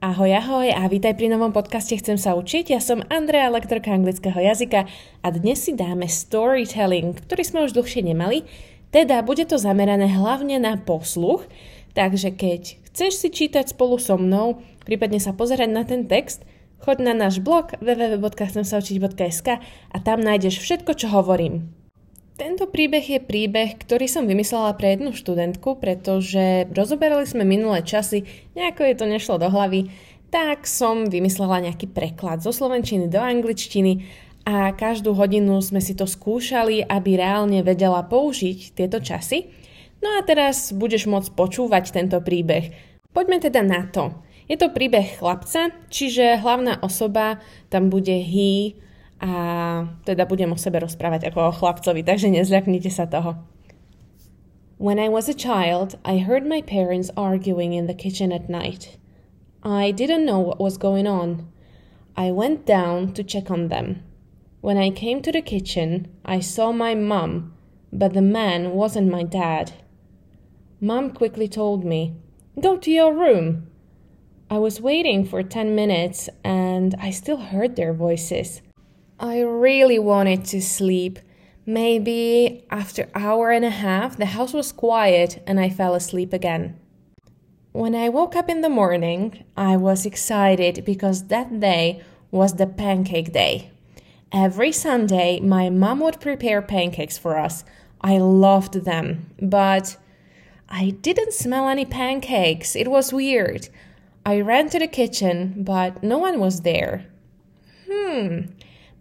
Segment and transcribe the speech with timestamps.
[0.00, 2.72] Ahoj, ahoj a vítaj pri novom podcaste Chcem sa učiť.
[2.72, 4.88] Ja som Andrea, lektorka anglického jazyka
[5.20, 8.48] a dnes si dáme storytelling, ktorý sme už dlhšie nemali.
[8.96, 11.44] Teda bude to zamerané hlavne na posluch,
[11.92, 16.48] takže keď chceš si čítať spolu so mnou, prípadne sa pozerať na ten text,
[16.80, 19.48] choď na náš blog www.chcemsaučiť.sk
[19.92, 21.76] a tam nájdeš všetko, čo hovorím.
[22.40, 28.24] Tento príbeh je príbeh, ktorý som vymyslela pre jednu študentku, pretože rozoberali sme minulé časy,
[28.56, 29.92] nejako je to nešlo do hlavy,
[30.32, 34.08] tak som vymyslela nejaký preklad zo slovenčiny do angličtiny
[34.48, 39.52] a každú hodinu sme si to skúšali, aby reálne vedela použiť tieto časy.
[40.00, 42.72] No a teraz budeš môcť počúvať tento príbeh.
[43.12, 44.16] Poďme teda na to.
[44.48, 48.80] Je to príbeh chlapca, čiže hlavná osoba tam bude he,
[49.20, 49.32] a
[50.08, 53.36] teda budem o sebe rozprávať ako o chlapcovi, takže nezľaknite sa toho.
[54.80, 58.96] When I was a child, I heard my parents arguing in the kitchen at night.
[59.62, 61.52] I didn't know what was going on.
[62.16, 64.00] I went down to check on them.
[64.64, 67.52] When I came to the kitchen, I saw my mum,
[67.92, 69.72] but the man wasn't my dad.
[70.80, 72.16] Mum quickly told me,
[72.58, 73.68] Go to your room.
[74.50, 78.62] I was waiting for 10 minutes and I still heard their voices.
[79.22, 81.18] I really wanted to sleep.
[81.66, 86.80] Maybe after hour and a half the house was quiet and I fell asleep again.
[87.72, 92.66] When I woke up in the morning, I was excited because that day was the
[92.66, 93.70] pancake day.
[94.32, 97.62] Every Sunday, my mom would prepare pancakes for us.
[98.00, 99.98] I loved them, but
[100.70, 102.74] I didn't smell any pancakes.
[102.74, 103.68] It was weird.
[104.24, 107.04] I ran to the kitchen, but no one was there.
[107.86, 108.46] Hmm,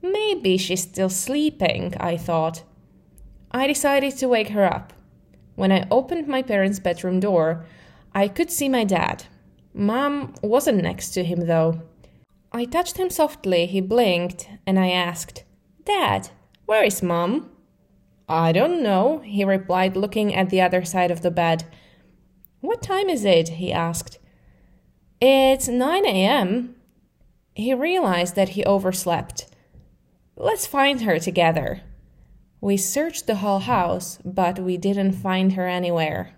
[0.01, 2.63] Maybe she's still sleeping, I thought.
[3.51, 4.93] I decided to wake her up.
[5.55, 7.65] When I opened my parents' bedroom door,
[8.13, 9.25] I could see my dad.
[9.73, 11.81] Mom wasn't next to him, though.
[12.51, 15.43] I touched him softly, he blinked, and I asked,
[15.85, 16.29] Dad,
[16.65, 17.51] where is Mom?
[18.27, 21.65] I don't know, he replied, looking at the other side of the bed.
[22.61, 23.49] What time is it?
[23.49, 24.17] he asked.
[25.21, 26.75] It's 9 a.m.
[27.53, 29.48] He realized that he overslept.
[30.41, 31.81] Let's find her together.
[32.61, 36.31] We searched the whole house, but we didn't find her anywhere.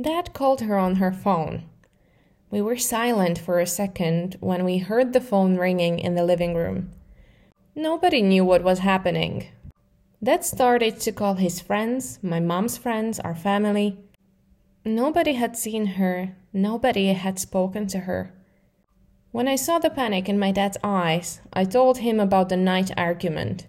[0.00, 1.70] Dad called her on her phone.
[2.50, 6.56] We were silent for a second when we heard the phone ringing in the living
[6.56, 6.90] room.
[7.76, 9.46] Nobody knew what was happening.
[10.20, 13.98] Dad started to call his friends, my mom's friends, our family.
[14.84, 18.34] Nobody had seen her, nobody had spoken to her.
[19.34, 22.92] When I saw the panic in my dad's eyes, I told him about the night
[22.96, 23.66] argument.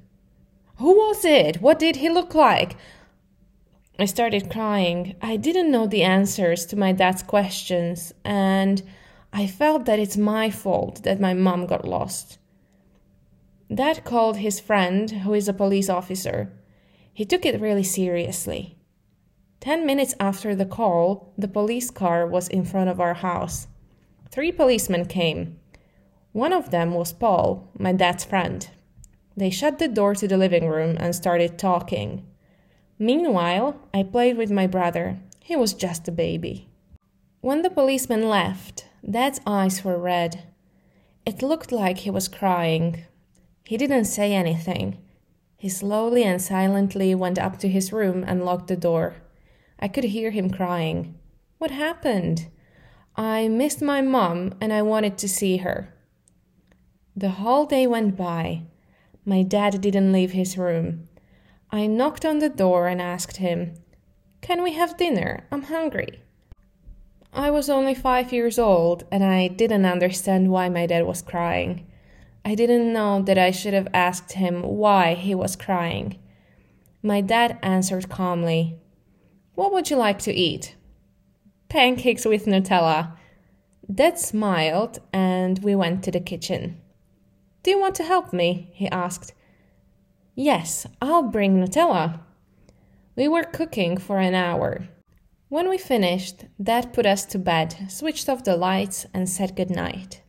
[0.77, 1.59] Who was it?
[1.59, 2.77] What did he look like?
[3.97, 5.15] I started crying.
[5.23, 8.83] I didn't know the answers to my dad's questions, and
[9.33, 12.37] I felt that it's my fault that my mom got lost.
[13.73, 16.53] Dad called his friend, who is a police officer.
[17.11, 18.77] He took it really seriously.
[19.61, 23.65] Ten minutes after the call, the police car was in front of our house.
[24.35, 25.57] Three policemen came.
[26.33, 28.69] One of them was Paul, my dad's friend.
[29.37, 32.25] They shut the door to the living room and started talking.
[32.99, 35.19] Meanwhile, I played with my brother.
[35.39, 36.67] He was just a baby.
[37.39, 40.43] When the policeman left, Dad's eyes were red.
[41.25, 43.05] It looked like he was crying.
[43.63, 44.97] He didn't say anything.
[45.55, 49.15] He slowly and silently went up to his room and locked the door.
[49.79, 51.17] I could hear him crying.
[51.57, 52.47] What happened?
[53.17, 55.93] I missed my mom and I wanted to see her.
[57.15, 58.63] The whole day went by.
[59.25, 61.07] My dad didn't leave his room.
[61.71, 63.75] I knocked on the door and asked him,
[64.41, 65.47] Can we have dinner?
[65.49, 66.23] I'm hungry.
[67.31, 71.87] I was only five years old and I didn't understand why my dad was crying.
[72.43, 76.19] I didn't know that I should have asked him why he was crying.
[77.01, 78.77] My dad answered calmly,
[79.53, 80.75] What would you like to eat?
[81.69, 83.17] Pancakes with Nutella.
[83.93, 86.81] Dad smiled and we went to the kitchen.
[87.63, 88.71] Do you want to help me?
[88.73, 89.33] he asked.
[90.35, 92.19] Yes, I'll bring Nutella.
[93.15, 94.87] We were cooking for an hour.
[95.47, 99.69] When we finished, Dad put us to bed, switched off the lights, and said good
[99.69, 100.21] night.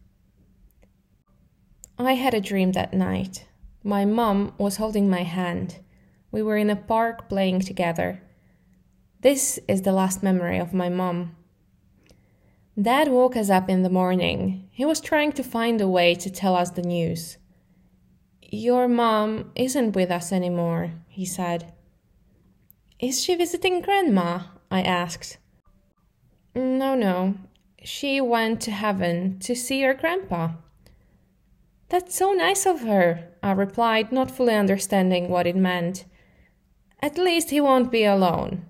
[1.99, 3.47] I had a dream that night.
[3.83, 5.79] My mom was holding my hand.
[6.31, 8.23] We were in a park playing together.
[9.21, 11.37] This is the last memory of my mom.
[12.81, 14.69] Dad woke us up in the morning.
[14.71, 17.39] He was trying to find a way to tell us the news.
[18.43, 21.73] Your mom isn't with us anymore, he said.
[22.99, 24.41] Is she visiting Grandma?
[24.71, 25.39] I asked.
[26.55, 27.35] No, no.
[27.83, 30.53] She went to heaven to see her grandpa.
[31.89, 36.05] That's so nice of her, I replied, not fully understanding what it meant.
[37.01, 38.67] At least he won't be alone.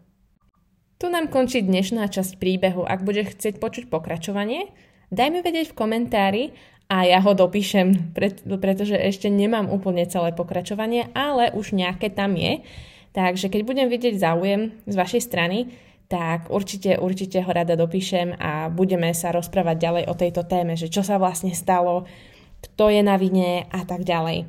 [0.97, 2.81] Tu nám končí dnešná časť príbehu.
[2.81, 4.73] Ak budeš chcieť počuť pokračovanie,
[5.13, 6.45] daj mi vedieť v komentári
[6.89, 8.17] a ja ho dopíšem,
[8.49, 12.65] pretože ešte nemám úplne celé pokračovanie, ale už nejaké tam je.
[13.13, 15.69] Takže keď budem vidieť záujem z vašej strany,
[16.09, 20.89] tak určite, určite ho rada dopíšem a budeme sa rozprávať ďalej o tejto téme, že
[20.89, 22.09] čo sa vlastne stalo,
[22.65, 24.49] kto je na vine a tak ďalej.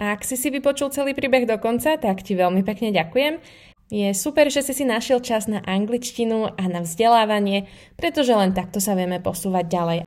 [0.00, 3.44] A ak si si vypočul celý príbeh do konca, tak ti veľmi pekne ďakujem.
[3.92, 7.68] Je super, že si si našiel čas na angličtinu a na vzdelávanie,
[8.00, 9.98] pretože len takto sa vieme posúvať ďalej.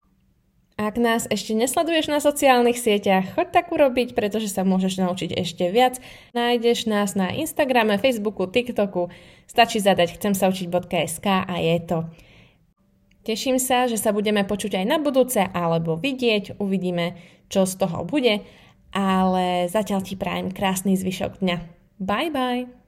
[0.76, 5.70] Ak nás ešte nesleduješ na sociálnych sieťach, choď tak urobiť, pretože sa môžeš naučiť ešte
[5.70, 6.02] viac.
[6.34, 9.14] Nájdeš nás na Instagrame, Facebooku, TikToku.
[9.46, 12.10] Stačí zadať chcem sa učiť.sk a je to.
[13.22, 16.58] Teším sa, že sa budeme počuť aj na budúce alebo vidieť.
[16.58, 17.22] Uvidíme,
[17.54, 18.42] čo z toho bude.
[18.92, 21.58] Ale zatiaľ ti prajem krásny zvyšok dňa.
[22.02, 22.85] Bye bye!